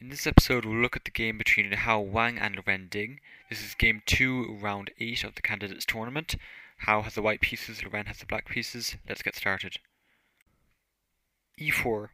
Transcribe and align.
In 0.00 0.10
this 0.10 0.28
episode, 0.28 0.64
we'll 0.64 0.78
look 0.80 0.94
at 0.94 1.04
the 1.04 1.10
game 1.10 1.38
between 1.38 1.72
Hao 1.72 1.98
Wang 1.98 2.38
and 2.38 2.56
Liren 2.56 2.88
Ding. 2.88 3.18
This 3.50 3.64
is 3.64 3.74
game 3.74 4.02
2, 4.06 4.58
round 4.60 4.92
8 5.00 5.24
of 5.24 5.34
the 5.34 5.42
Candidates 5.42 5.84
Tournament. 5.84 6.36
Hao 6.82 7.02
has 7.02 7.16
the 7.16 7.22
white 7.22 7.40
pieces, 7.40 7.80
Liren 7.80 8.06
has 8.06 8.18
the 8.18 8.26
black 8.26 8.48
pieces. 8.48 8.94
Let's 9.08 9.22
get 9.22 9.34
started. 9.34 9.78
e4, 11.60 12.10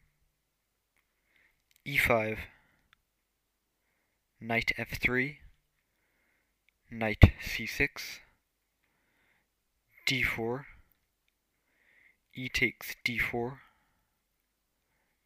e5, 1.87 2.39
knight 4.41 4.73
f3, 4.79 5.37
knight 6.91 7.21
c6, 7.43 8.21
d4, 10.07 10.65
e 12.35 12.49
takes 12.49 12.97
d4, 13.05 13.59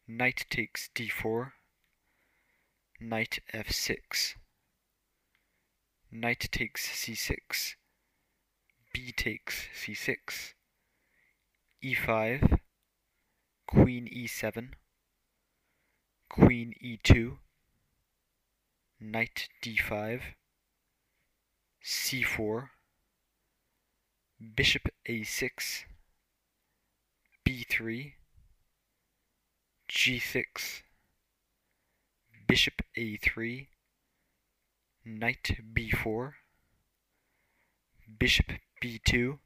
knight 0.09 0.45
takes 0.49 0.89
d4, 0.93 1.53
knight 3.01 3.39
f6, 3.53 4.35
knight 6.11 6.49
takes 6.51 6.85
c6, 6.85 7.75
b 8.91 9.13
takes 9.13 9.67
c6, 9.73 10.53
e5, 11.81 12.59
queen 13.67 14.05
e7, 14.13 14.71
queen 16.27 16.73
e2, 16.83 17.37
knight 18.99 19.47
d5, 19.63 20.21
c4, 21.81 22.69
bishop 24.55 24.89
a6, 25.07 25.83
b3, 27.47 28.13
g6, 29.89 30.81
bishop 32.49 32.81
a3, 32.97 33.67
knight 35.05 35.59
b4, 35.71 36.31
bishop 38.17 38.47
b2, 38.83 39.37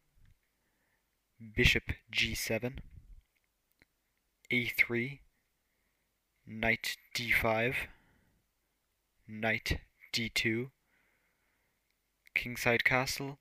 bishop 1.53 1.83
g7, 2.15 2.77
a3, 4.49 5.19
knight 6.47 6.95
d5, 7.13 7.75
knight 9.27 9.79
d2, 10.13 10.69
kingside 12.33 12.85
castle, 12.85 13.37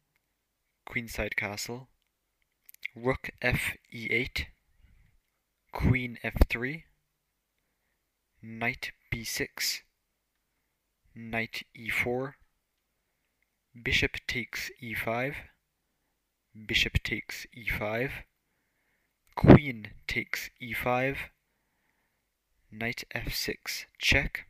queenside 0.88 1.36
castle, 1.36 1.86
rook 2.96 3.30
f 3.40 3.76
e8, 3.94 4.46
queen 5.72 6.18
f3, 6.24 6.82
knight 8.44 8.90
b6, 9.14 9.82
knight 11.14 11.62
e4, 11.78 12.34
bishop 13.80 14.16
takes 14.26 14.68
e5, 14.82 15.34
bishop 16.66 17.00
takes 17.04 17.46
e5, 17.56 18.10
queen 19.36 19.92
takes 20.08 20.50
e5, 20.60 21.16
knight 22.72 23.04
f6 23.14 23.84
check, 23.98 24.46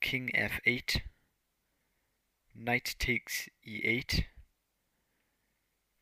king 0.00 0.30
f8, 0.32 1.00
knight 2.54 2.94
takes 3.00 3.48
e8, 3.66 4.24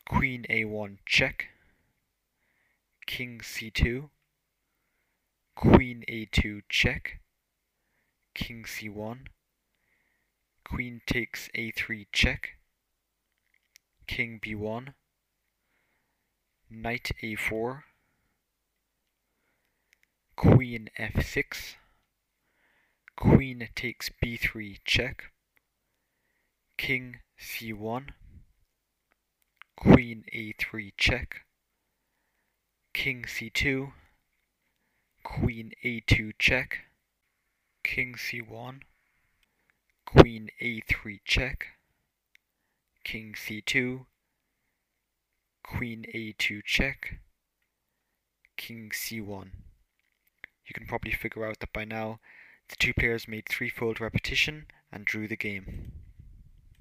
queen 0.07 0.45
a1 0.51 0.99
check, 1.07 1.47
king 3.07 3.39
c2, 3.39 4.11
queen 5.57 6.05
a2 6.09 6.63
check, 6.69 7.21
king 8.35 8.65
c1, 8.65 9.27
queen 10.65 11.01
takes 11.07 11.49
a3 11.57 12.07
check, 12.13 12.59
king 14.07 14.41
b1, 14.45 14.95
knight 16.69 17.13
a4, 17.23 17.83
queen 20.37 20.91
f6, 20.99 21.77
queen 23.17 23.69
takes 23.77 24.11
b3 24.23 24.79
check, 24.85 25.31
king 26.77 27.21
c1, 27.41 28.09
queen 29.77 30.25
a3 30.35 30.93
check, 30.97 31.43
king 32.93 33.23
c2, 33.23 33.93
queen 35.25 35.73
a2 35.83 36.33
check, 36.39 36.81
king 37.83 38.15
c1, 38.15 38.83
queen 40.07 40.51
a3 40.63 41.21
check, 41.25 41.67
king 43.03 43.35
c2, 43.35 44.07
queen 45.65 46.05
a2 46.15 46.63
check, 46.65 47.19
king 48.57 48.91
c1. 48.91 49.51
You 50.67 50.75
can 50.75 50.87
probably 50.87 51.13
figure 51.13 51.45
out 51.45 51.59
that 51.61 51.73
by 51.73 51.85
now 51.85 52.21
the 52.69 52.77
two 52.77 52.95
players 52.95 53.27
made 53.27 53.49
threefold 53.49 54.01
repetition 54.01 54.67
and 54.93 55.05
drew 55.05 55.27
the 55.27 55.37
game. 55.37 55.93